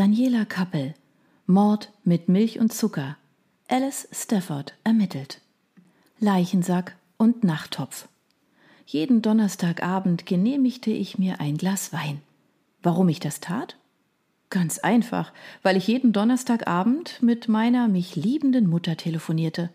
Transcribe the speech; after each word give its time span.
Daniela 0.00 0.46
Kappel 0.46 0.94
Mord 1.44 1.92
mit 2.04 2.30
Milch 2.30 2.58
und 2.58 2.72
Zucker. 2.72 3.18
Alice 3.68 4.08
Stafford 4.10 4.72
ermittelt. 4.82 5.42
Leichensack 6.18 6.96
und 7.18 7.44
Nachttopf. 7.44 8.08
Jeden 8.86 9.20
Donnerstagabend 9.20 10.24
genehmigte 10.24 10.90
ich 10.90 11.18
mir 11.18 11.38
ein 11.38 11.58
Glas 11.58 11.92
Wein. 11.92 12.22
Warum 12.82 13.10
ich 13.10 13.20
das 13.20 13.40
tat? 13.40 13.76
Ganz 14.48 14.78
einfach, 14.78 15.34
weil 15.62 15.76
ich 15.76 15.86
jeden 15.86 16.14
Donnerstagabend 16.14 17.22
mit 17.22 17.48
meiner 17.48 17.86
mich 17.86 18.16
liebenden 18.16 18.70
Mutter 18.70 18.96
telefonierte. 18.96 19.68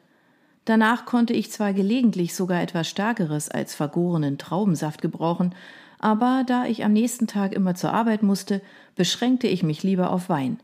Danach 0.65 1.05
konnte 1.05 1.33
ich 1.33 1.51
zwar 1.51 1.71
gelegentlich 1.71 2.33
sogar 2.33 2.63
etwas 2.63 2.89
Stärkeres 2.89 3.49
als 3.49 3.75
vergorenen 3.75 4.39
Traubensaft 4.39 5.03
gebrauchen, 5.03 5.53
aber 5.99 6.43
da 6.45 6.65
ich 6.65 6.83
am 6.83 6.93
nächsten 6.93 7.27
Tag 7.27 7.53
immer 7.53 7.75
zur 7.75 7.93
Arbeit 7.93 8.23
musste, 8.23 8.61
beschränkte 8.95 9.47
ich 9.47 9.63
mich 9.63 9.83
lieber 9.83 10.11
auf 10.11 10.29
Wein. 10.29 10.59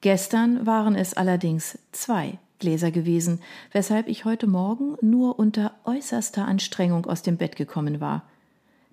Gestern 0.00 0.66
waren 0.66 0.96
es 0.96 1.14
allerdings 1.14 1.78
zwei 1.92 2.38
Gläser 2.58 2.90
gewesen, 2.90 3.40
weshalb 3.72 4.08
ich 4.08 4.24
heute 4.24 4.46
Morgen 4.46 4.96
nur 5.00 5.38
unter 5.38 5.72
äußerster 5.84 6.46
Anstrengung 6.46 7.06
aus 7.06 7.22
dem 7.22 7.36
Bett 7.36 7.56
gekommen 7.56 8.00
war. 8.00 8.22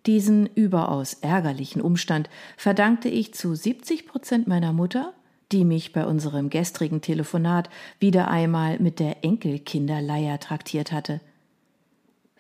Diesen 0.06 0.48
überaus 0.48 1.14
ärgerlichen 1.14 1.82
Umstand 1.82 2.30
verdankte 2.58 3.10
ich 3.10 3.34
zu 3.34 3.54
70 3.54 4.08
Prozent 4.08 4.48
meiner 4.48 4.74
Mutter, 4.74 5.14
die 5.52 5.66
mich 5.66 5.94
bei 5.94 6.06
unserem 6.06 6.50
gestrigen 6.50 7.02
Telefonat 7.02 7.70
wieder 8.00 8.30
einmal 8.30 8.80
mit 8.80 9.00
der 9.00 9.24
Enkelkinderleier 9.24 10.40
traktiert 10.40 10.92
hatte. 10.92 11.22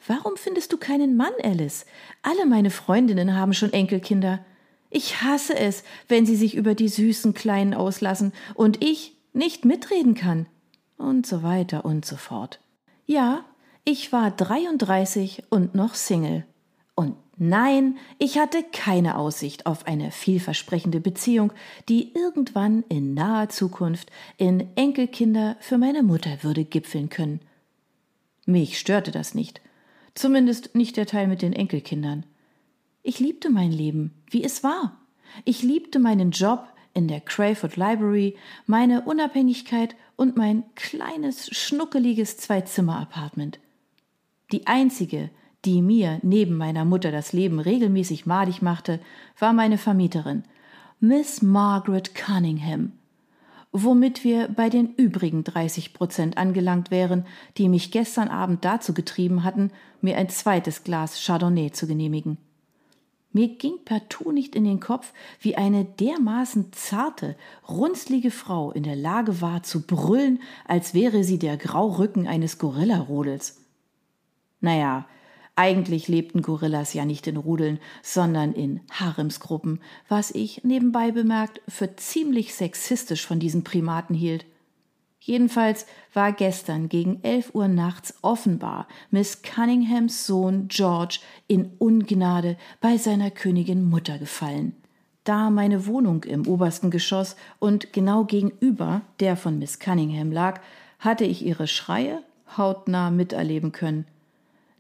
Warum 0.08 0.38
findest 0.38 0.74
du 0.74 0.78
keinen 0.78 1.18
Mann, 1.18 1.34
Alice? 1.44 1.86
Alle 2.22 2.46
meine 2.46 2.72
Freundinnen 2.72 3.36
haben 3.36 3.54
schon 3.54 3.74
Enkelkinder. 3.74 4.44
Ich 4.90 5.22
hasse 5.22 5.58
es, 5.58 5.84
wenn 6.08 6.26
sie 6.26 6.36
sich 6.36 6.56
über 6.56 6.74
die 6.74 6.88
süßen 6.88 7.34
Kleinen 7.34 7.74
auslassen 7.74 8.34
und 8.56 8.84
ich 8.84 9.16
nicht 9.34 9.66
mitreden 9.66 10.16
kann. 10.16 10.48
Und 10.98 11.26
so 11.26 11.44
weiter 11.44 11.86
und 11.86 12.06
so 12.06 12.18
fort. 12.18 12.60
Ja, 13.06 13.46
ich 13.86 14.12
war 14.12 14.32
33 14.32 15.44
und 15.50 15.76
noch 15.76 15.96
Single. 15.96 16.46
Und 16.96 17.16
nein, 17.38 17.98
ich 18.18 18.38
hatte 18.38 18.64
keine 18.74 19.18
Aussicht 19.18 19.66
auf 19.66 19.88
eine 19.88 20.12
vielversprechende 20.12 21.00
Beziehung, 21.00 21.54
die 21.88 22.14
irgendwann 22.14 22.84
in 22.90 23.14
naher 23.14 23.50
Zukunft 23.50 24.12
in 24.38 24.68
Enkelkinder 24.76 25.56
für 25.60 25.78
meine 25.78 26.04
Mutter 26.04 26.44
würde 26.44 26.66
gipfeln 26.66 27.10
können. 27.10 27.40
Mich 28.46 28.80
störte 28.80 29.12
das 29.12 29.34
nicht. 29.34 29.62
Zumindest 30.16 30.76
nicht 30.76 30.98
der 30.98 31.06
Teil 31.06 31.28
mit 31.28 31.42
den 31.42 31.54
Enkelkindern. 31.54 32.26
Ich 33.04 33.20
liebte 33.20 33.50
mein 33.50 33.72
Leben, 33.72 34.14
wie 34.30 34.44
es 34.44 34.64
war. 34.64 35.00
Ich 35.46 35.64
liebte 35.64 36.00
meinen 36.00 36.32
Job 36.32 36.68
in 36.94 37.08
der 37.08 37.22
Crayford 37.22 37.78
Library, 37.78 38.36
meine 38.66 39.02
Unabhängigkeit 39.02 39.96
und 40.16 40.36
mein 40.36 40.64
kleines, 40.76 41.50
schnuckeliges 41.56 42.38
Zwei-Zimmer-Apartment. 42.38 43.60
Die 44.52 44.68
einzige, 44.68 45.30
die 45.66 45.82
mir 45.82 46.20
neben 46.24 46.56
meiner 46.56 46.86
Mutter 46.86 47.12
das 47.12 47.34
Leben 47.34 47.60
regelmäßig 47.60 48.26
madig 48.26 48.62
machte, 48.62 49.00
war 49.38 49.54
meine 49.54 49.78
Vermieterin, 49.78 50.44
Miss 51.00 51.42
Margaret 51.42 52.16
Cunningham, 52.16 52.94
womit 53.72 54.24
wir 54.24 54.48
bei 54.48 54.70
den 54.70 54.96
übrigen 54.96 55.44
30 55.44 55.94
Prozent 55.94 56.38
angelangt 56.38 56.92
wären, 56.92 57.26
die 57.58 57.70
mich 57.70 57.92
gestern 57.92 58.28
Abend 58.28 58.66
dazu 58.66 58.94
getrieben 58.94 59.44
hatten, 59.44 59.72
mir 60.02 60.18
ein 60.18 60.30
zweites 60.30 60.84
Glas 60.84 61.24
Chardonnay 61.24 61.72
zu 61.72 61.88
genehmigen. 61.88 62.38
Mir 63.32 63.50
ging 63.58 63.76
partout 63.86 64.32
nicht 64.32 64.56
in 64.56 64.64
den 64.64 64.80
Kopf, 64.80 65.14
wie 65.40 65.56
eine 65.56 65.86
dermaßen 65.86 66.74
zarte, 66.74 67.36
runzlige 67.68 68.32
Frau 68.32 68.72
in 68.72 68.82
der 68.82 68.96
Lage 68.96 69.40
war 69.40 69.62
zu 69.62 69.86
brüllen, 69.86 70.42
als 70.66 70.96
wäre 70.96 71.24
sie 71.24 71.38
der 71.38 71.56
Graurücken 71.58 72.28
eines 72.28 72.58
Gorillarodels. 72.58 73.64
Naja, 74.62 75.06
eigentlich 75.60 76.08
lebten 76.08 76.42
Gorillas 76.42 76.94
ja 76.94 77.04
nicht 77.04 77.28
in 77.28 77.36
Rudeln, 77.36 77.80
sondern 78.02 78.54
in 78.54 78.80
Haremsgruppen, 78.92 79.82
was 80.08 80.32
ich 80.32 80.64
nebenbei 80.64 81.12
bemerkt 81.12 81.60
für 81.68 81.98
ziemlich 81.98 82.54
sexistisch 82.54 83.28
von 83.28 83.42
diesen 83.42 83.66
Primaten 83.66 84.16
hielt. 84.16 84.46
Jedenfalls 85.20 85.86
war 86.14 86.32
gestern 86.32 86.88
gegen 86.88 87.20
elf 87.24 87.54
Uhr 87.54 87.68
nachts 87.68 88.14
offenbar 88.22 88.88
Miss 89.12 89.42
Cunninghams 89.42 90.26
Sohn 90.26 90.70
George 90.70 91.20
in 91.48 91.74
Ungnade 91.78 92.56
bei 92.80 92.96
seiner 92.96 93.30
Königin 93.30 93.84
Mutter 93.84 94.18
gefallen. 94.18 94.78
Da 95.26 95.50
meine 95.50 95.86
Wohnung 95.88 96.24
im 96.24 96.48
obersten 96.48 96.90
Geschoss 96.90 97.36
und 97.60 97.92
genau 97.92 98.24
gegenüber 98.24 99.02
der 99.20 99.36
von 99.36 99.60
Miss 99.60 99.78
Cunningham 99.78 100.32
lag, 100.32 100.62
hatte 101.00 101.26
ich 101.26 101.46
ihre 101.46 101.68
Schreie 101.68 102.24
hautnah 102.56 103.12
miterleben 103.12 103.74
können– 103.74 104.06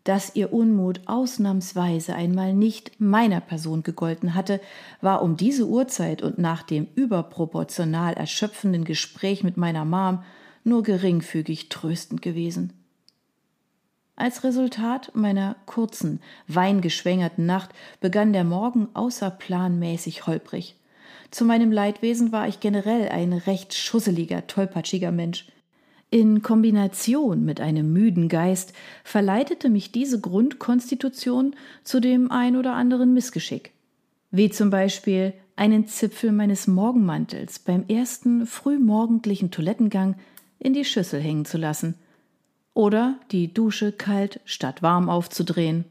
dass 0.09 0.36
ihr 0.36 0.52
Unmut 0.52 1.02
ausnahmsweise 1.06 2.16
einmal 2.16 2.56
nicht 2.56 3.00
meiner 3.00 3.42
Person 3.42 3.84
gegolten 3.84 4.34
hatte, 4.34 4.59
war 5.02 5.22
um 5.22 5.38
diese 5.38 5.68
Uhrzeit 5.68 6.24
und 6.24 6.40
nach 6.40 6.64
dem 6.64 6.88
überproportional 6.96 8.16
erschöpfenden 8.16 8.86
Gespräch 8.86 9.44
mit 9.44 9.56
meiner 9.56 9.86
Mom 9.86 10.24
nur 10.64 10.81
geringfügig 10.81 11.70
tröstend 11.70 12.24
gewesen. 12.24 12.74
Als 14.16 14.44
Resultat 14.44 15.12
meiner 15.14 15.56
kurzen, 15.68 16.22
weingeschwängerten 16.47 17.46
Nacht 17.46 17.70
begann 18.00 18.34
der 18.34 18.46
Morgen 18.46 18.88
außerplanmäßig 18.96 20.26
holprig. 20.26 20.76
Zu 21.30 21.46
meinem 21.46 21.72
Leidwesen 21.72 22.31
war 22.31 22.47
ich 22.47 22.59
generell 22.59 23.09
ein 23.09 23.31
recht 23.31 23.76
schusseliger, 23.76 24.47
tollpatschiger 24.47 25.12
Mensch. 25.12 25.46
In 26.12 26.42
Kombination 26.42 27.46
mit 27.46 27.62
einem 27.62 27.94
müden 27.94 28.30
Geist 28.30 28.74
verleitete 29.03 29.70
mich 29.70 29.92
diese 29.92 30.20
Grundkonstitution 30.20 31.56
zu 31.84 32.00
dem 32.00 32.31
ein 32.31 32.56
oder 32.56 32.74
anderen 32.74 33.14
Missgeschick, 33.14 33.74
wie 34.31 34.50
zum 34.50 34.72
Beispiel 34.72 35.34
einen 35.56 35.88
Zipfel 35.88 36.31
meines 36.31 36.66
Morgenmantels 36.66 37.59
beim 37.59 37.86
ersten 37.88 38.47
frühmorgendlichen 38.47 39.52
Toilettengang 39.52 40.16
in 40.58 40.74
die 40.74 40.86
Schüssel 40.86 41.22
hängen 41.22 41.46
zu 41.46 41.59
lassen 41.59 41.94
oder 42.74 43.20
die 43.31 43.53
Dusche 43.53 43.91
kalt 43.91 44.40
statt 44.46 44.81
warm 44.81 45.09
aufzudrehen. 45.09 45.86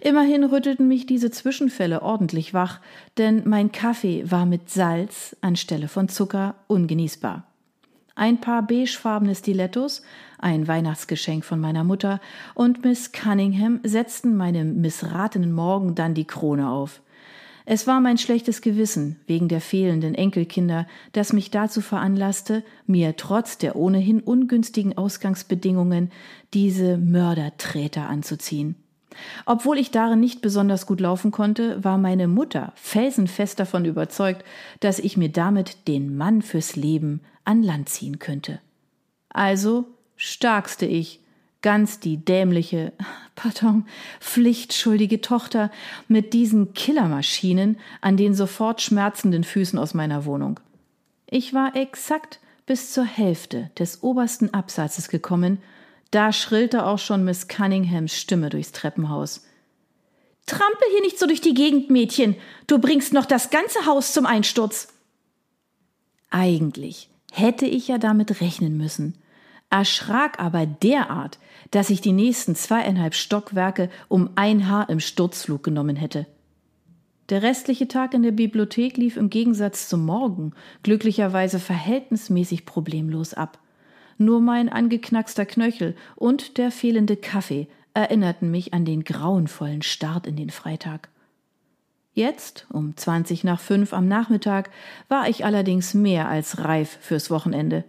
Immerhin 0.00 0.44
rüttelten 0.44 0.86
mich 0.86 1.06
diese 1.06 1.30
Zwischenfälle 1.30 2.02
ordentlich 2.02 2.52
wach, 2.52 2.80
denn 3.16 3.42
mein 3.46 3.72
Kaffee 3.72 4.30
war 4.30 4.44
mit 4.44 4.68
Salz 4.68 5.34
anstelle 5.40 5.88
von 5.88 6.10
Zucker 6.10 6.56
ungenießbar 6.66 7.46
ein 8.16 8.40
paar 8.40 8.66
beigefarbene 8.66 9.34
Stilettos, 9.34 10.02
ein 10.38 10.66
Weihnachtsgeschenk 10.66 11.44
von 11.44 11.60
meiner 11.60 11.84
Mutter, 11.84 12.20
und 12.54 12.84
Miss 12.84 13.12
Cunningham 13.12 13.80
setzten 13.84 14.36
meinem 14.36 14.80
missratenen 14.80 15.52
Morgen 15.52 15.94
dann 15.94 16.14
die 16.14 16.26
Krone 16.26 16.68
auf. 16.68 17.00
Es 17.68 17.86
war 17.88 18.00
mein 18.00 18.16
schlechtes 18.16 18.60
Gewissen 18.60 19.18
wegen 19.26 19.48
der 19.48 19.60
fehlenden 19.60 20.14
Enkelkinder, 20.14 20.86
das 21.12 21.32
mich 21.32 21.50
dazu 21.50 21.80
veranlasste, 21.80 22.62
mir 22.86 23.16
trotz 23.16 23.58
der 23.58 23.74
ohnehin 23.74 24.20
ungünstigen 24.20 24.96
Ausgangsbedingungen 24.96 26.12
diese 26.54 26.96
Mörderträter 26.96 28.08
anzuziehen. 28.08 28.76
Obwohl 29.46 29.78
ich 29.78 29.90
darin 29.90 30.20
nicht 30.20 30.42
besonders 30.42 30.86
gut 30.86 31.00
laufen 31.00 31.32
konnte, 31.32 31.82
war 31.82 31.98
meine 31.98 32.28
Mutter 32.28 32.72
felsenfest 32.76 33.58
davon 33.58 33.84
überzeugt, 33.84 34.44
dass 34.80 34.98
ich 34.98 35.16
mir 35.16 35.30
damit 35.30 35.88
den 35.88 36.16
Mann 36.16 36.42
fürs 36.42 36.76
Leben 36.76 37.20
an 37.46 37.62
Land 37.62 37.88
ziehen 37.88 38.18
könnte. 38.18 38.60
Also 39.30 39.86
starkste 40.16 40.84
ich, 40.86 41.20
ganz 41.62 41.98
die 42.00 42.18
dämliche, 42.18 42.92
pardon, 43.34 43.86
pflichtschuldige 44.20 45.20
Tochter 45.20 45.70
mit 46.08 46.34
diesen 46.34 46.74
Killermaschinen 46.74 47.78
an 48.00 48.16
den 48.16 48.34
sofort 48.34 48.82
schmerzenden 48.82 49.44
Füßen 49.44 49.78
aus 49.78 49.94
meiner 49.94 50.24
Wohnung. 50.26 50.60
Ich 51.28 51.54
war 51.54 51.74
exakt 51.74 52.40
bis 52.66 52.92
zur 52.92 53.04
Hälfte 53.04 53.70
des 53.78 54.02
obersten 54.02 54.52
Absatzes 54.52 55.08
gekommen 55.08 55.58
da 56.10 56.32
schrillte 56.32 56.86
auch 56.86 56.98
schon 56.98 57.24
Miss 57.24 57.48
Cunninghams 57.48 58.16
Stimme 58.16 58.48
durchs 58.48 58.72
Treppenhaus. 58.72 59.44
Trampel 60.46 60.88
hier 60.92 61.00
nicht 61.00 61.18
so 61.18 61.26
durch 61.26 61.40
die 61.40 61.54
Gegend, 61.54 61.90
Mädchen. 61.90 62.36
Du 62.66 62.78
bringst 62.78 63.12
noch 63.12 63.26
das 63.26 63.50
ganze 63.50 63.84
Haus 63.86 64.12
zum 64.12 64.26
Einsturz. 64.26 64.88
Eigentlich 66.30 67.10
hätte 67.32 67.66
ich 67.66 67.88
ja 67.88 67.98
damit 67.98 68.40
rechnen 68.40 68.76
müssen, 68.76 69.14
erschrak 69.70 70.40
aber 70.40 70.66
derart, 70.66 71.38
dass 71.70 71.90
ich 71.90 72.00
die 72.00 72.12
nächsten 72.12 72.54
zweieinhalb 72.54 73.14
Stockwerke 73.14 73.90
um 74.08 74.30
ein 74.36 74.68
Haar 74.68 74.88
im 74.88 75.00
Sturzflug 75.00 75.62
genommen 75.62 75.96
hätte. 75.96 76.26
Der 77.28 77.42
restliche 77.42 77.88
Tag 77.88 78.14
in 78.14 78.22
der 78.22 78.30
Bibliothek 78.30 78.96
lief 78.96 79.16
im 79.16 79.30
Gegensatz 79.30 79.88
zum 79.88 80.04
Morgen 80.04 80.52
glücklicherweise 80.84 81.58
verhältnismäßig 81.58 82.66
problemlos 82.66 83.34
ab. 83.34 83.58
Nur 84.16 84.40
mein 84.40 84.68
angeknackster 84.68 85.44
Knöchel 85.44 85.96
und 86.14 86.56
der 86.56 86.70
fehlende 86.70 87.16
Kaffee 87.16 87.66
erinnerten 87.94 88.50
mich 88.50 88.72
an 88.72 88.84
den 88.84 89.02
grauenvollen 89.02 89.82
Start 89.82 90.26
in 90.26 90.36
den 90.36 90.50
Freitag. 90.50 91.08
Jetzt, 92.16 92.66
um 92.70 92.96
zwanzig 92.96 93.44
nach 93.44 93.60
fünf 93.60 93.92
am 93.92 94.08
Nachmittag, 94.08 94.70
war 95.06 95.28
ich 95.28 95.44
allerdings 95.44 95.92
mehr 95.92 96.30
als 96.30 96.64
reif 96.64 96.96
fürs 97.02 97.30
Wochenende. 97.30 97.84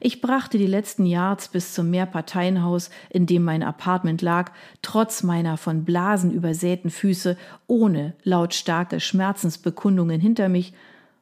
Ich 0.00 0.20
brachte 0.20 0.58
die 0.58 0.66
letzten 0.66 1.06
Yards 1.06 1.46
bis 1.46 1.74
zum 1.74 1.88
Mehrparteienhaus, 1.88 2.90
in 3.08 3.26
dem 3.26 3.44
mein 3.44 3.62
Apartment 3.62 4.20
lag, 4.20 4.50
trotz 4.82 5.22
meiner 5.22 5.56
von 5.56 5.84
Blasen 5.84 6.32
übersäten 6.32 6.90
Füße, 6.90 7.36
ohne 7.68 8.14
lautstarke 8.24 8.98
Schmerzensbekundungen 8.98 10.20
hinter 10.20 10.48
mich 10.48 10.74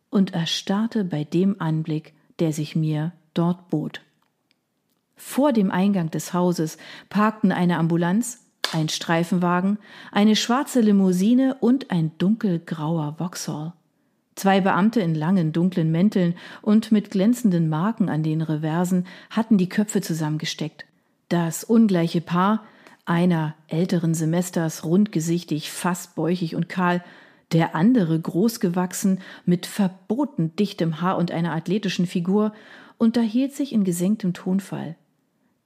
und 0.09 0.33
erstarrte 0.33 1.05
bei 1.05 1.25
dem 1.25 1.61
Anblick, 1.61 2.15
der 2.39 2.55
sich 2.55 2.75
mir 2.75 3.13
dort 3.35 3.69
bot. 3.69 4.01
Vor 5.15 5.53
dem 5.53 5.71
Eingang 5.71 6.11
des 6.11 6.33
Hauses 6.33 6.79
parkten 7.11 7.53
eine 7.53 7.77
Ambulanz, 7.77 8.46
ein 8.77 8.89
Streifenwagen, 8.91 9.79
eine 10.13 10.37
schwarze 10.37 10.81
Limousine 10.81 11.57
und 11.61 11.91
ein 11.91 12.13
dunkelgrauer 12.19 13.15
Vauxhall. 13.19 13.73
Zwei 14.35 14.61
Beamte 14.61 15.01
in 15.01 15.15
langen, 15.15 15.53
dunklen 15.53 15.91
Mänteln 15.91 16.35
und 16.61 16.93
mit 16.93 17.11
glänzenden 17.11 17.71
Marken 17.71 18.11
an 18.11 18.23
den 18.23 18.43
Reversen 18.43 19.07
hatten 19.31 19.57
die 19.57 19.71
Köpfe 19.71 20.03
zusammengesteckt. 20.03 20.85
Das 21.31 21.65
ungleiche 21.65 22.21
Paar, 22.21 22.65
einer 23.07 23.55
älteren 23.69 24.13
Semesters, 24.13 24.85
rundgesichtig, 24.85 25.71
fast 25.71 26.15
bäuchig 26.15 26.55
und 26.55 26.69
kahl, 26.69 27.03
der 27.53 27.75
andere 27.75 28.21
großgewachsen, 28.21 29.21
mit 29.47 29.65
verboten 29.65 30.55
dichtem 30.57 31.01
Haar 31.01 31.17
und 31.17 31.31
einer 31.31 31.53
athletischen 31.53 32.07
Figur, 32.07 32.53
unterhielt 32.99 33.55
sich 33.55 33.73
in 33.73 33.85
gesenktem 33.85 34.35
Tonfall. 34.35 34.97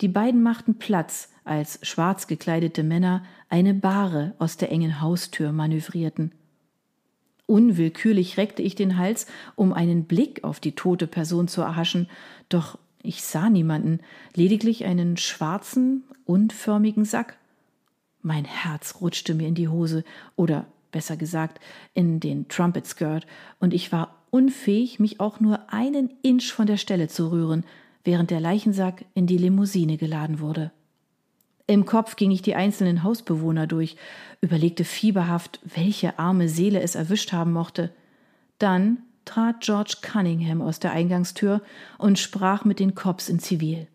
Die 0.00 0.08
beiden 0.08 0.42
machten 0.42 0.78
Platz, 0.78 1.28
als 1.44 1.78
schwarz 1.82 2.26
gekleidete 2.26 2.82
Männer 2.82 3.22
eine 3.48 3.74
Bahre 3.74 4.34
aus 4.38 4.56
der 4.56 4.70
engen 4.72 5.00
Haustür 5.00 5.52
manövrierten. 5.52 6.32
Unwillkürlich 7.46 8.36
reckte 8.36 8.62
ich 8.62 8.74
den 8.74 8.96
Hals, 8.96 9.26
um 9.56 9.72
einen 9.72 10.04
Blick 10.04 10.44
auf 10.44 10.60
die 10.60 10.72
tote 10.72 11.06
Person 11.06 11.48
zu 11.48 11.60
erhaschen, 11.60 12.08
doch 12.48 12.78
ich 13.02 13.22
sah 13.22 13.50
niemanden, 13.50 14.00
lediglich 14.34 14.84
einen 14.84 15.16
schwarzen, 15.16 16.04
unförmigen 16.24 17.04
Sack. 17.04 17.36
Mein 18.22 18.44
Herz 18.44 18.96
rutschte 19.00 19.34
mir 19.34 19.48
in 19.48 19.54
die 19.54 19.68
Hose 19.68 20.04
oder 20.36 20.66
besser 20.92 21.16
gesagt 21.16 21.60
in 21.92 22.20
den 22.20 22.48
Trumpet 22.48 22.86
Skirt, 22.86 23.26
und 23.58 23.74
ich 23.74 23.90
war 23.90 24.16
unfähig, 24.30 25.00
mich 25.00 25.18
auch 25.18 25.40
nur 25.40 25.72
einen 25.72 26.10
Inch 26.22 26.52
von 26.52 26.66
der 26.66 26.76
Stelle 26.76 27.08
zu 27.08 27.30
rühren, 27.32 27.64
während 28.04 28.30
der 28.30 28.40
Leichensack 28.40 29.04
in 29.14 29.26
die 29.26 29.38
Limousine 29.38 29.96
geladen 29.96 30.40
wurde. 30.40 30.72
Im 31.66 31.86
Kopf 31.86 32.16
ging 32.16 32.32
ich 32.32 32.42
die 32.42 32.56
einzelnen 32.56 33.04
Hausbewohner 33.04 33.66
durch, 33.66 33.96
überlegte 34.40 34.84
fieberhaft, 34.84 35.60
welche 35.62 36.18
arme 36.18 36.48
Seele 36.48 36.80
es 36.80 36.96
erwischt 36.96 37.32
haben 37.32 37.52
mochte. 37.52 37.92
Dann 38.58 38.98
trat 39.24 39.60
George 39.60 39.98
Cunningham 40.02 40.62
aus 40.62 40.80
der 40.80 40.92
Eingangstür 40.92 41.62
und 41.96 42.18
sprach 42.18 42.64
mit 42.64 42.80
den 42.80 42.96
Cops 42.96 43.28
in 43.28 43.38
Zivil. 43.38 43.86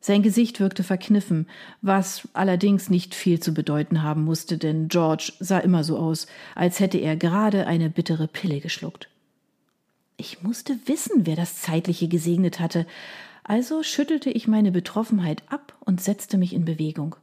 Sein 0.00 0.22
Gesicht 0.22 0.60
wirkte 0.60 0.84
verkniffen, 0.84 1.48
was 1.82 2.28
allerdings 2.32 2.88
nicht 2.88 3.16
viel 3.16 3.40
zu 3.40 3.52
bedeuten 3.52 4.04
haben 4.04 4.22
musste, 4.22 4.56
denn 4.56 4.86
George 4.86 5.32
sah 5.40 5.58
immer 5.58 5.82
so 5.82 5.98
aus, 5.98 6.28
als 6.54 6.78
hätte 6.78 6.98
er 6.98 7.16
gerade 7.16 7.66
eine 7.66 7.90
bittere 7.90 8.28
Pille 8.28 8.60
geschluckt. 8.60 9.08
Ich 10.20 10.42
musste 10.42 10.76
wissen, 10.86 11.26
wer 11.26 11.36
das 11.36 11.62
Zeitliche 11.62 12.08
gesegnet 12.08 12.58
hatte, 12.58 12.86
also 13.44 13.84
schüttelte 13.84 14.30
ich 14.30 14.48
meine 14.48 14.72
Betroffenheit 14.72 15.44
ab 15.48 15.74
und 15.80 16.02
setzte 16.02 16.38
mich 16.38 16.52
in 16.52 16.64
Bewegung. 16.64 17.14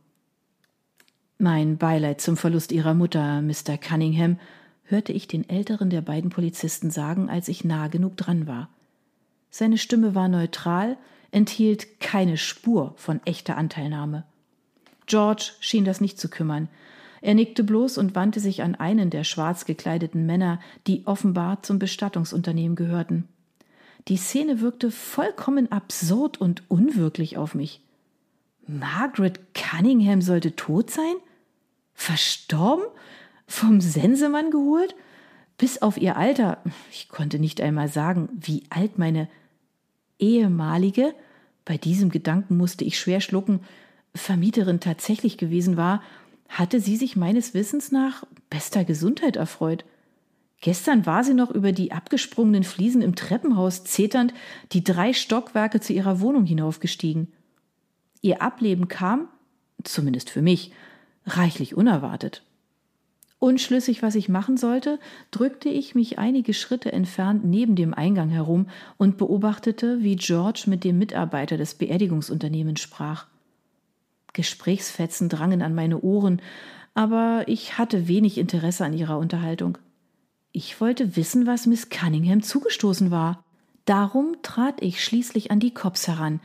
Mein 1.38 1.78
Beileid 1.78 2.22
zum 2.22 2.38
Verlust 2.38 2.72
Ihrer 2.72 2.94
Mutter, 2.94 3.42
Mr. 3.42 3.78
Cunningham, 3.78 4.40
hörte 4.86 5.12
ich 5.12 5.28
den 5.28 5.48
älteren 5.50 5.90
der 5.90 6.02
beiden 6.02 6.30
Polizisten 6.30 6.90
sagen, 6.90 7.30
als 7.30 7.50
ich 7.50 7.66
nah 7.66 7.90
genug 7.90 8.16
dran 8.16 8.48
war. 8.48 8.70
Seine 9.50 9.78
Stimme 9.78 10.16
war 10.16 10.30
neutral, 10.30 10.98
enthielt 11.32 12.00
keine 12.00 12.38
Spur 12.38 12.94
von 12.96 13.20
echter 13.26 13.58
Anteilnahme. 13.58 14.24
George 15.06 15.52
schien 15.60 15.84
das 15.84 16.00
nicht 16.00 16.18
zu 16.18 16.30
kümmern. 16.30 16.70
Er 17.26 17.34
nickte 17.34 17.64
bloß 17.64 17.98
und 17.98 18.14
wandte 18.14 18.40
sich 18.40 18.62
an 18.62 18.76
einen 18.76 19.10
der 19.10 19.24
schwarz 19.24 19.66
gekleideten 19.66 20.28
Männer, 20.28 20.60
die 20.86 21.08
offenbar 21.08 21.64
zum 21.64 21.80
Bestattungsunternehmen 21.80 22.76
gehörten. 22.76 23.28
Die 24.08 24.18
Szene 24.18 24.62
wirkte 24.62 24.92
vollkommen 24.92 25.72
absurd 25.72 26.40
und 26.40 26.62
unwirklich 26.70 27.36
auf 27.36 27.56
mich. 27.56 27.82
Margaret 28.68 29.40
Cunningham 29.56 30.22
sollte 30.22 30.56
tot 30.56 30.92
sein? 30.92 31.16
Verstorben? 31.96 32.86
Vom 33.48 33.82
Sensemann 33.82 34.52
geholt? 34.52 34.94
Bis 35.58 35.82
auf 35.82 35.98
ihr 35.98 36.18
Alter, 36.18 36.62
ich 36.92 37.10
konnte 37.10 37.40
nicht 37.40 37.60
einmal 37.60 37.88
sagen, 37.88 38.30
wie 38.40 38.66
alt 38.70 39.00
meine 39.00 39.28
ehemalige, 40.20 41.16
bei 41.64 41.80
diesem 41.80 42.12
Gedanken 42.12 42.56
musste 42.56 42.86
ich 42.86 43.00
schwer 43.00 43.20
schlucken, 43.20 43.62
Vermieterin 44.14 44.80
tatsächlich 44.80 45.40
gewesen 45.40 45.76
war, 45.76 46.04
hatte 46.50 46.80
sie 46.80 46.96
sich 46.96 47.16
meines 47.16 47.54
Wissens 47.54 47.92
nach 47.92 48.24
bester 48.50 48.84
Gesundheit 48.86 49.36
erfreut. 49.36 49.86
Gestern 50.62 51.06
war 51.06 51.24
sie 51.24 51.34
noch 51.34 51.52
über 51.52 51.72
die 51.72 51.92
abgesprungenen 51.92 52.64
Fliesen 52.64 53.02
im 53.02 53.16
Treppenhaus 53.16 53.84
zeternd 53.84 54.34
die 54.72 54.84
drei 54.84 55.14
Stockwerke 55.14 55.80
zu 55.80 55.94
ihrer 55.94 56.22
Wohnung 56.22 56.46
hinaufgestiegen. 56.46 57.32
Ihr 58.22 58.42
Ableben 58.42 58.88
kam, 58.88 59.28
zumindest 59.84 60.30
für 60.30 60.42
mich, 60.42 60.72
reichlich 61.26 61.76
unerwartet. 61.76 62.44
Unschlüssig, 63.38 64.02
was 64.02 64.16
ich 64.16 64.30
machen 64.30 64.58
sollte, 64.58 64.98
drückte 65.30 65.70
ich 65.70 65.94
mich 65.94 66.18
einige 66.18 66.54
Schritte 66.54 66.92
entfernt 66.92 67.46
neben 67.46 67.76
dem 67.76 67.94
Eingang 67.94 68.30
herum 68.30 68.68
und 68.98 69.18
beobachtete, 69.18 70.02
wie 70.02 70.16
George 70.16 70.64
mit 70.68 70.84
dem 70.84 70.98
Mitarbeiter 70.98 71.58
des 71.58 71.76
Beerdigungsunternehmens 71.76 72.80
sprach. 72.80 73.28
Gesprächsfetzen 74.36 75.30
drangen 75.30 75.64
an 75.64 75.74
meine 75.74 76.02
Ohren, 76.02 76.42
aber 76.94 77.44
ich 77.48 77.80
hatte 77.80 78.08
wenig 78.08 78.38
Interesse 78.38 78.86
an 78.86 78.94
ihrer 78.94 79.18
Unterhaltung. 79.18 79.80
Ich 80.52 80.80
wollte 80.80 81.16
wissen, 81.16 81.48
was 81.48 81.66
Miss 81.66 81.90
Cunningham 81.90 82.44
zugestoßen 82.44 83.10
war. 83.10 83.44
Darum 83.86 84.38
trat 84.44 84.82
ich 84.82 85.04
schließlich 85.04 85.52
an 85.52 85.60
die 85.60 85.74
Cops 85.74 86.08
heran, 86.08 86.40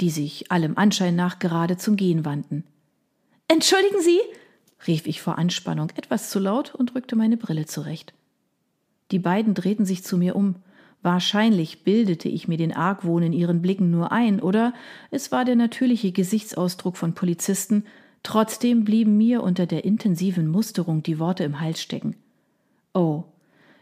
die 0.00 0.10
sich 0.10 0.52
allem 0.52 0.76
Anschein 0.76 1.16
nach 1.16 1.38
gerade 1.38 1.76
zum 1.76 1.96
Gehen 1.96 2.24
wandten. 2.24 2.64
Entschuldigen 3.48 4.02
Sie, 4.02 4.20
rief 4.86 5.06
ich 5.06 5.22
vor 5.22 5.38
Anspannung 5.38 5.90
etwas 5.96 6.30
zu 6.30 6.38
laut 6.38 6.74
und 6.74 6.94
rückte 6.94 7.16
meine 7.16 7.36
Brille 7.36 7.66
zurecht. 7.66 8.12
Die 9.10 9.18
beiden 9.18 9.54
drehten 9.54 9.86
sich 9.86 10.04
zu 10.04 10.18
mir 10.18 10.36
um. 10.36 10.56
Wahrscheinlich 11.06 11.84
bildete 11.84 12.28
ich 12.28 12.48
mir 12.48 12.56
den 12.56 12.72
Argwohn 12.72 13.22
in 13.22 13.32
ihren 13.32 13.62
Blicken 13.62 13.92
nur 13.92 14.10
ein, 14.10 14.40
oder 14.40 14.74
es 15.12 15.30
war 15.30 15.44
der 15.44 15.54
natürliche 15.54 16.10
Gesichtsausdruck 16.10 16.96
von 16.96 17.14
Polizisten, 17.14 17.84
trotzdem 18.24 18.84
blieben 18.84 19.16
mir 19.16 19.44
unter 19.44 19.66
der 19.66 19.84
intensiven 19.84 20.48
Musterung 20.48 21.04
die 21.04 21.20
Worte 21.20 21.44
im 21.44 21.60
Hals 21.60 21.80
stecken. 21.80 22.16
Oh, 22.92 23.22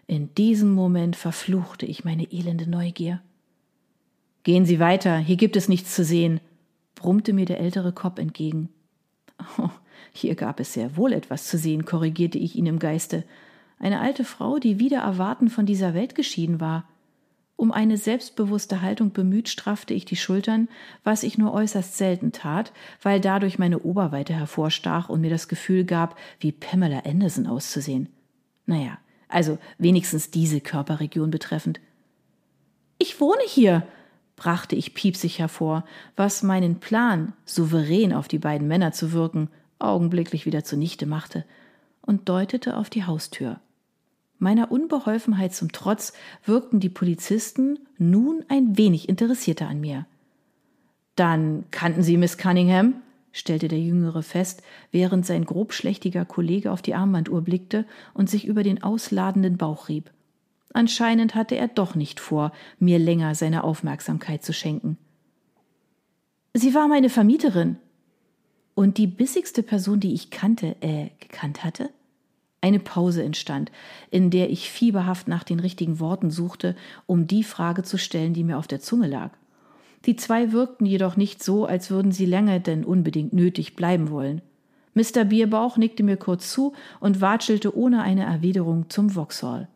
in 0.07 0.35
diesem 0.35 0.75
Moment 0.75 1.17
verfluchte 1.17 1.87
ich 1.87 2.05
meine 2.05 2.31
elende 2.31 2.69
Neugier. 2.69 3.23
Gehen 4.43 4.67
Sie 4.67 4.79
weiter, 4.79 5.17
hier 5.17 5.37
gibt 5.37 5.57
es 5.57 5.67
nichts 5.67 5.95
zu 5.95 6.05
sehen, 6.05 6.41
brummte 6.95 7.33
mir 7.33 7.47
der 7.47 7.59
ältere 7.59 7.93
Kopp 7.93 8.19
entgegen. 8.19 8.69
Oh, 9.57 9.71
hier 10.13 10.35
gab 10.35 10.61
es 10.61 10.75
sehr 10.75 10.99
wohl 10.99 11.15
etwas 11.15 11.47
zu 11.47 11.57
sehen, 11.57 11.87
korrigierte 11.87 12.37
ich 12.37 12.55
ihn 12.55 12.67
im 12.67 12.79
Geiste. 12.79 13.25
Eine 13.79 14.01
alte 14.01 14.25
Frau, 14.25 14.59
die 14.59 14.79
wieder 14.79 14.99
erwarten 14.99 15.49
von 15.49 15.65
dieser 15.65 15.95
Welt 15.95 16.15
geschieden 16.15 16.61
war. 16.61 16.87
Um 17.57 17.71
eine 17.71 17.97
selbstbewusste 17.97 18.83
Haltung 18.83 19.13
bemüht, 19.13 19.49
straffte 19.49 19.95
ich 19.95 20.05
die 20.05 20.17
Schultern, 20.17 20.69
was 21.05 21.23
ich 21.23 21.39
nur 21.39 21.53
äußerst 21.53 21.97
selten 21.97 22.33
tat, 22.33 22.73
weil 23.01 23.21
dadurch 23.21 23.59
meine 23.59 23.79
Oberweite 23.81 24.35
hervorstach 24.35 25.09
und 25.09 25.21
mir 25.21 25.31
das 25.31 25.47
Gefühl 25.47 25.85
gab, 25.85 26.19
wie 26.41 26.51
Pamela 26.51 27.03
Anderson 27.07 27.47
auszusehen. 27.47 28.09
Naja, 28.67 28.99
also 29.29 29.59
wenigstens 29.79 30.31
diese 30.31 30.61
Körperregion 30.61 31.31
betreffend. 31.31 31.81
Ich 32.99 33.21
wohne 33.21 33.43
hier, 33.47 33.87
brachte 34.37 34.75
ich 34.75 34.95
piepsig 34.95 35.39
hervor, 35.39 35.85
was 36.17 36.43
meinen 36.43 36.81
Plan, 36.81 37.35
souverän 37.45 38.13
auf 38.13 38.27
die 38.27 38.39
beiden 38.39 38.67
Männer 38.67 38.93
zu 38.93 39.13
wirken, 39.13 39.49
augenblicklich 39.79 40.45
wieder 40.45 40.65
zunichte 40.65 41.07
machte, 41.07 41.45
und 42.01 42.29
deutete 42.29 42.77
auf 42.77 42.91
die 42.91 43.05
Haustür. 43.05 43.61
Meiner 44.39 44.71
Unbeholfenheit 44.71 45.55
zum 45.55 45.73
Trotz 45.73 46.13
wirkten 46.45 46.81
die 46.81 46.89
Polizisten 46.89 47.79
nun 47.99 48.45
ein 48.49 48.77
wenig 48.77 49.09
interessierter 49.09 49.69
an 49.69 49.81
mir. 49.81 50.07
Dann 51.17 51.65
kannten 51.71 52.03
Sie 52.03 52.17
Miss 52.17 52.39
Cunningham? 52.39 52.95
stellte 53.33 53.67
der 53.67 53.81
Jüngere 53.81 54.23
fest, 54.23 54.63
während 54.93 55.27
sein 55.27 55.45
grobschlächtiger 55.45 56.25
Kollege 56.25 56.71
auf 56.71 56.83
die 56.83 56.95
Armbanduhr 56.95 57.43
blickte 57.43 57.85
und 58.15 58.31
sich 58.31 58.47
über 58.47 58.63
den 58.63 58.83
ausladenden 58.83 59.57
Bauch 59.57 59.89
rieb. 59.89 60.11
Anscheinend 60.73 61.35
hatte 61.35 61.57
er 61.57 61.69
doch 61.69 61.95
nicht 61.95 62.21
vor, 62.21 62.53
mir 62.79 62.99
länger 62.99 63.35
seine 63.35 63.65
Aufmerksamkeit 63.65 64.45
zu 64.45 64.53
schenken. 64.53 64.99
Sie 66.53 66.75
war 66.75 66.87
meine 66.87 67.11
Vermieterin. 67.11 67.77
Und 68.75 68.99
die 68.99 69.07
bissigste 69.07 69.63
Person, 69.63 70.01
die 70.01 70.15
ich 70.15 70.31
kannte, 70.31 70.77
äh, 70.81 71.11
gekannt 71.21 71.65
hatte? 71.65 71.91
Eine 72.65 72.79
Pause 72.79 73.23
entstand, 73.23 73.71
in 74.11 74.31
der 74.31 74.49
ich 74.49 74.71
fieberhaft 74.71 75.29
nach 75.29 75.45
den 75.45 75.61
richtigen 75.61 76.01
Worten 76.01 76.31
suchte, 76.31 76.75
um 77.05 77.27
die 77.27 77.45
Frage 77.45 77.83
zu 77.83 77.99
stellen, 77.99 78.33
die 78.33 78.43
mir 78.43 78.57
auf 78.57 78.67
der 78.67 78.81
Zunge 78.81 79.07
lag. 79.07 79.33
Die 80.07 80.17
zwei 80.17 80.51
wirkten 80.51 80.87
jedoch 80.87 81.19
nicht 81.19 81.45
so, 81.45 81.67
als 81.67 81.91
würden 81.91 82.11
sie 82.11 82.25
länger 82.25 82.61
denn 82.61 82.83
unbedingt 82.83 83.35
nötig 83.35 83.77
bleiben 83.77 84.09
wollen. 84.09 84.41
Mr. 84.95 85.27
Bierbauch 85.27 85.77
nickte 85.77 86.03
mir 86.03 86.17
kurz 86.17 86.51
zu 86.53 86.73
und 87.01 87.21
watschelte 87.21 87.77
ohne 87.77 88.01
eine 88.01 88.25
Erwiderung 88.25 88.89
zum 88.89 89.11
Vauxhall. 89.11 89.69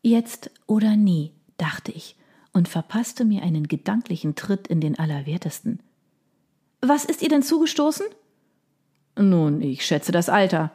Jetzt 0.00 0.50
oder 0.66 0.96
nie, 0.96 1.32
dachte 1.58 1.92
ich 1.92 2.16
und 2.54 2.66
verpasste 2.66 3.26
mir 3.26 3.42
einen 3.42 3.68
gedanklichen 3.68 4.36
Tritt 4.36 4.68
in 4.68 4.80
den 4.80 4.98
Allerwertesten. 4.98 5.80
Was 6.80 7.04
ist 7.04 7.20
ihr 7.20 7.28
denn 7.28 7.42
zugestoßen? 7.42 8.06
Nun, 9.18 9.60
ich 9.60 9.84
schätze 9.84 10.12
das 10.12 10.30
Alter. 10.30 10.72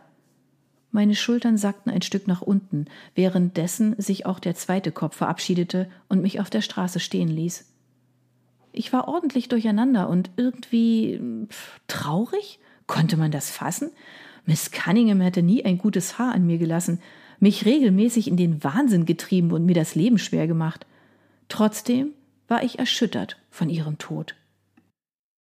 Meine 0.95 1.15
Schultern 1.15 1.57
sackten 1.57 1.91
ein 1.91 2.03
Stück 2.03 2.25
nach 2.25 2.41
unten, 2.41 2.85
währenddessen 3.15 3.99
sich 4.01 4.25
auch 4.25 4.39
der 4.39 4.55
zweite 4.55 4.93
Kopf 4.93 5.17
verabschiedete 5.17 5.89
und 6.07 6.21
mich 6.21 6.39
auf 6.39 6.49
der 6.49 6.61
Straße 6.61 7.01
stehen 7.01 7.27
ließ. 7.27 7.69
Ich 8.71 8.93
war 8.93 9.09
ordentlich 9.09 9.49
durcheinander 9.49 10.07
und 10.07 10.31
irgendwie 10.37 11.19
traurig? 11.87 12.59
Konnte 12.87 13.17
man 13.17 13.29
das 13.29 13.51
fassen? 13.51 13.91
Miss 14.45 14.71
Cunningham 14.71 15.19
hätte 15.19 15.43
nie 15.43 15.65
ein 15.65 15.79
gutes 15.79 16.17
Haar 16.17 16.33
an 16.33 16.45
mir 16.47 16.59
gelassen, 16.59 17.01
mich 17.41 17.65
regelmäßig 17.65 18.29
in 18.29 18.37
den 18.37 18.63
Wahnsinn 18.63 19.05
getrieben 19.05 19.51
und 19.51 19.65
mir 19.65 19.75
das 19.75 19.95
Leben 19.95 20.17
schwer 20.17 20.47
gemacht. 20.47 20.85
Trotzdem 21.49 22.11
war 22.47 22.63
ich 22.63 22.79
erschüttert 22.79 23.35
von 23.49 23.69
ihrem 23.69 23.97
Tod. 23.97 24.35